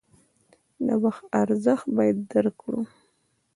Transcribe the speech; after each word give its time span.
د 0.85 0.87
وخت 1.03 1.23
ارزښت 1.41 1.85
باید 1.97 2.17
درک 2.31 2.55
کړو. 2.63 2.81